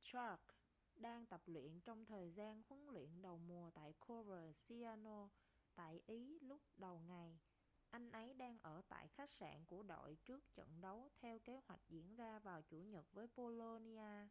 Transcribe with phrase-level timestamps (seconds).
[0.00, 0.52] jarque
[0.96, 5.28] đang tập luyện trong thời gian huấn luyện đầu mùa tại coverciano
[5.74, 7.38] tại ý lúc đầu ngày
[7.90, 11.80] anh ấy đang ở tại khách sạn của đội trước trận đấu theo kế hoạch
[11.88, 14.26] diễn ra vào chủ nhật với bolonia